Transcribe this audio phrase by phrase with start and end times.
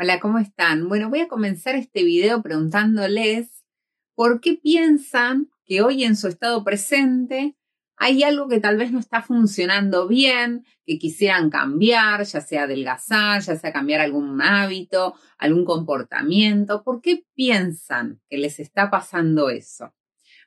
[0.00, 0.88] Hola, ¿cómo están?
[0.88, 3.64] Bueno, voy a comenzar este video preguntándoles
[4.14, 7.56] por qué piensan que hoy en su estado presente
[7.96, 13.42] hay algo que tal vez no está funcionando bien, que quisieran cambiar, ya sea adelgazar,
[13.42, 16.84] ya sea cambiar algún hábito, algún comportamiento.
[16.84, 19.92] ¿Por qué piensan que les está pasando eso?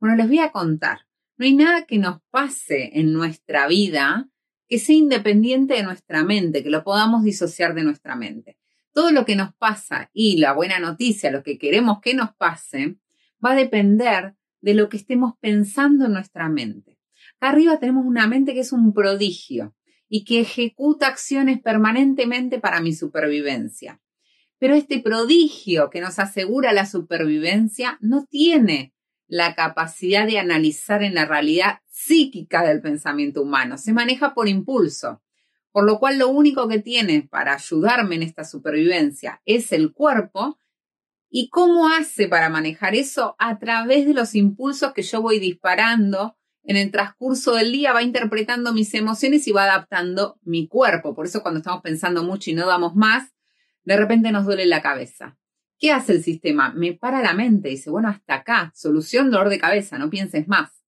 [0.00, 1.00] Bueno, les voy a contar.
[1.36, 4.26] No hay nada que nos pase en nuestra vida
[4.70, 8.56] que sea independiente de nuestra mente, que lo podamos disociar de nuestra mente
[8.94, 12.96] todo lo que nos pasa y la buena noticia, lo que queremos que nos pase,
[13.44, 16.98] va a depender de lo que estemos pensando en nuestra mente.
[17.40, 19.74] Arriba tenemos una mente que es un prodigio
[20.08, 24.00] y que ejecuta acciones permanentemente para mi supervivencia.
[24.58, 28.94] Pero este prodigio que nos asegura la supervivencia no tiene
[29.26, 35.22] la capacidad de analizar en la realidad psíquica del pensamiento humano, se maneja por impulso.
[35.74, 40.56] Por lo cual lo único que tiene para ayudarme en esta supervivencia es el cuerpo.
[41.28, 43.34] ¿Y cómo hace para manejar eso?
[43.40, 48.04] A través de los impulsos que yo voy disparando en el transcurso del día, va
[48.04, 51.12] interpretando mis emociones y va adaptando mi cuerpo.
[51.12, 53.34] Por eso cuando estamos pensando mucho y no damos más,
[53.82, 55.36] de repente nos duele la cabeza.
[55.80, 56.72] ¿Qué hace el sistema?
[56.72, 60.83] Me para la mente, dice, bueno, hasta acá, solución dolor de cabeza, no pienses más.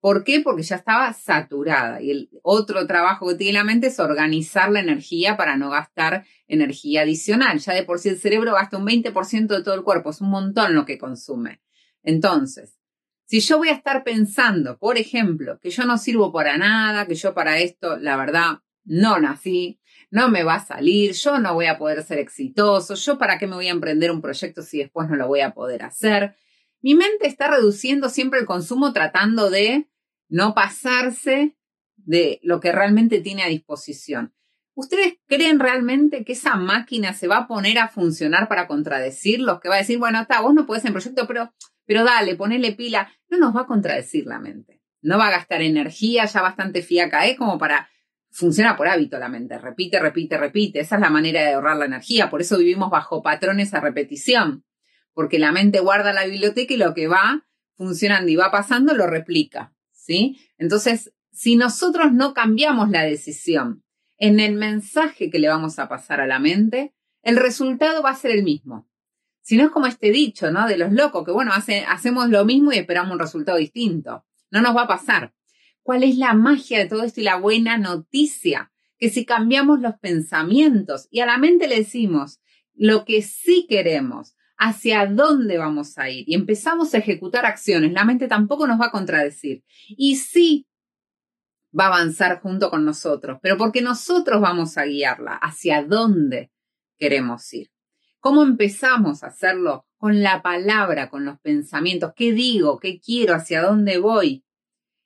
[0.00, 0.40] ¿Por qué?
[0.40, 2.00] Porque ya estaba saturada.
[2.00, 6.24] Y el otro trabajo que tiene la mente es organizar la energía para no gastar
[6.48, 7.58] energía adicional.
[7.58, 10.30] Ya de por sí el cerebro gasta un 20% de todo el cuerpo, es un
[10.30, 11.60] montón lo que consume.
[12.02, 12.78] Entonces,
[13.26, 17.14] si yo voy a estar pensando, por ejemplo, que yo no sirvo para nada, que
[17.14, 21.66] yo para esto, la verdad, no nací, no me va a salir, yo no voy
[21.66, 25.08] a poder ser exitoso, yo para qué me voy a emprender un proyecto si después
[25.08, 26.34] no lo voy a poder hacer.
[26.80, 29.89] Mi mente está reduciendo siempre el consumo tratando de
[30.30, 31.56] no pasarse
[31.96, 34.32] de lo que realmente tiene a disposición.
[34.74, 39.60] ¿Ustedes creen realmente que esa máquina se va a poner a funcionar para contradecirlos?
[39.60, 41.52] Que va a decir, bueno, está, vos no podés en proyecto, pero,
[41.84, 43.12] pero dale, ponele pila.
[43.28, 44.80] No nos va a contradecir la mente.
[45.02, 47.36] No va a gastar energía ya bastante fiaca, ¿eh?
[47.36, 47.90] Como para
[48.30, 50.80] funciona por hábito la mente, repite, repite, repite.
[50.80, 52.30] Esa es la manera de ahorrar la energía.
[52.30, 54.64] Por eso vivimos bajo patrones a repetición,
[55.12, 59.06] porque la mente guarda la biblioteca y lo que va funcionando y va pasando lo
[59.06, 59.74] replica.
[60.58, 63.84] Entonces, si nosotros no cambiamos la decisión
[64.18, 68.16] en el mensaje que le vamos a pasar a la mente, el resultado va a
[68.16, 68.88] ser el mismo.
[69.42, 70.66] Si no es como este dicho, ¿no?
[70.66, 74.24] De los locos, que bueno, hacemos lo mismo y esperamos un resultado distinto.
[74.50, 75.34] No nos va a pasar.
[75.82, 78.70] ¿Cuál es la magia de todo esto y la buena noticia?
[78.98, 82.40] Que si cambiamos los pensamientos y a la mente le decimos
[82.74, 88.04] lo que sí queremos, hacia dónde vamos a ir y empezamos a ejecutar acciones, la
[88.04, 89.64] mente tampoco nos va a contradecir.
[89.88, 90.66] Y sí
[91.76, 96.52] va a avanzar junto con nosotros, pero porque nosotros vamos a guiarla hacia dónde
[96.98, 97.70] queremos ir.
[98.18, 99.86] ¿Cómo empezamos a hacerlo?
[99.96, 102.12] Con la palabra, con los pensamientos.
[102.14, 102.78] ¿Qué digo?
[102.78, 103.34] ¿Qué quiero?
[103.34, 104.44] ¿Hacia dónde voy?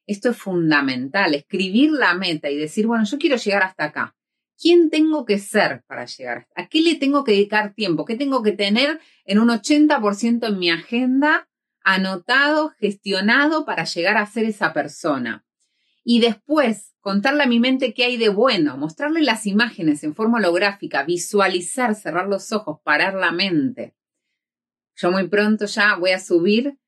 [0.05, 4.17] Esto es fundamental, escribir la meta y decir, bueno, yo quiero llegar hasta acá.
[4.61, 6.49] ¿Quién tengo que ser para llegar?
[6.55, 8.05] ¿A qué le tengo que dedicar tiempo?
[8.05, 11.49] ¿Qué tengo que tener en un 80% en mi agenda
[11.83, 15.45] anotado, gestionado para llegar a ser esa persona?
[16.05, 20.39] Y después contarle a mi mente qué hay de bueno, mostrarle las imágenes en forma
[20.39, 23.95] holográfica, visualizar, cerrar los ojos, parar la mente.
[24.97, 26.79] Yo muy pronto ya voy a subir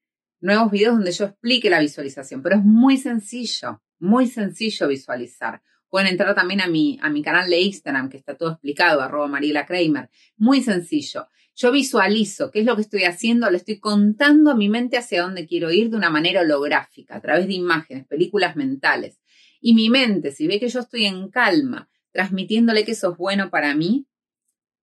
[0.40, 5.62] nuevos videos donde yo explique la visualización, pero es muy sencillo, muy sencillo visualizar.
[5.88, 9.28] Pueden entrar también a mi, a mi canal de Instagram, que está todo explicado, arroba
[9.28, 10.10] Mariela Kramer.
[10.36, 11.28] Muy sencillo.
[11.54, 15.22] Yo visualizo qué es lo que estoy haciendo, le estoy contando a mi mente hacia
[15.22, 19.18] dónde quiero ir de una manera holográfica, a través de imágenes, películas mentales.
[19.60, 23.48] Y mi mente, si ve que yo estoy en calma, transmitiéndole que eso es bueno
[23.48, 24.06] para mí,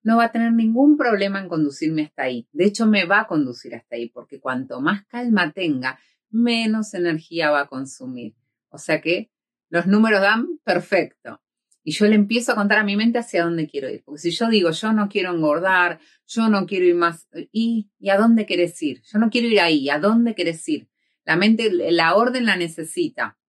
[0.01, 2.47] no va a tener ningún problema en conducirme hasta ahí.
[2.51, 5.99] De hecho, me va a conducir hasta ahí, porque cuanto más calma tenga,
[6.29, 8.35] menos energía va a consumir.
[8.69, 9.29] O sea que
[9.73, 11.41] los números dan perfecto.
[11.83, 14.03] Y yo le empiezo a contar a mi mente hacia dónde quiero ir.
[14.05, 18.09] Porque si yo digo, yo no quiero engordar, yo no quiero ir más, ¿y, ¿y
[18.11, 19.01] a dónde quieres ir?
[19.11, 20.89] Yo no quiero ir ahí, ¿a dónde quieres ir?
[21.25, 23.39] La mente, la orden la necesita.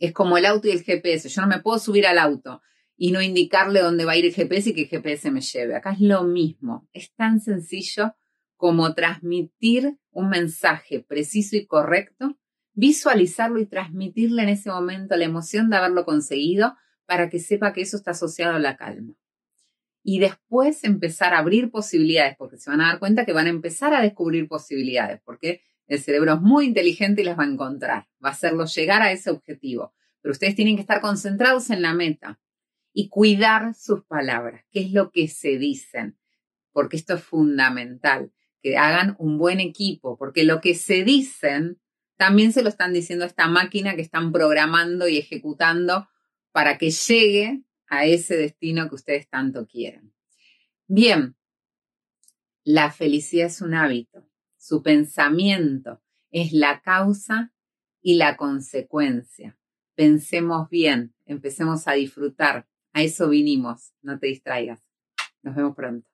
[0.00, 1.28] Es como el auto y el GPS.
[1.28, 2.60] Yo no me puedo subir al auto
[2.96, 5.76] y no indicarle dónde va a ir el GPS y que el GPS me lleve.
[5.76, 6.88] Acá es lo mismo.
[6.92, 8.16] Es tan sencillo
[8.56, 12.40] como transmitir un mensaje preciso y correcto
[12.74, 16.76] visualizarlo y transmitirle en ese momento la emoción de haberlo conseguido
[17.06, 19.14] para que sepa que eso está asociado a la calma.
[20.02, 23.50] Y después empezar a abrir posibilidades, porque se van a dar cuenta que van a
[23.50, 28.06] empezar a descubrir posibilidades, porque el cerebro es muy inteligente y las va a encontrar,
[28.22, 29.94] va a hacerlo llegar a ese objetivo.
[30.20, 32.40] Pero ustedes tienen que estar concentrados en la meta
[32.92, 36.16] y cuidar sus palabras, qué es lo que se dicen.
[36.72, 41.78] porque esto es fundamental, que hagan un buen equipo, porque lo que se dicen
[42.16, 46.08] también se lo están diciendo a esta máquina que están programando y ejecutando
[46.52, 50.12] para que llegue a ese destino que ustedes tanto quieren.
[50.86, 51.36] Bien,
[52.62, 56.00] la felicidad es un hábito, su pensamiento
[56.30, 57.52] es la causa
[58.00, 59.58] y la consecuencia.
[59.94, 64.80] Pensemos bien, empecemos a disfrutar, a eso vinimos, no te distraigas.
[65.42, 66.13] Nos vemos pronto.